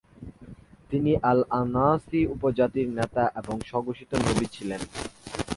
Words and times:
তিনি 0.89 1.11
আল-আনসী 1.23 2.21
উপজাতির 2.25 2.87
নেতা 2.89 3.23
এবং 3.35 3.55
স্বঘোষিত 3.69 4.11
নবী 4.27 4.45
ছিলেন। 4.51 4.81